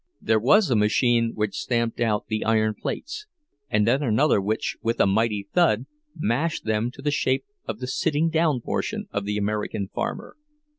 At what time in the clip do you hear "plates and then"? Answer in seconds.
2.73-4.01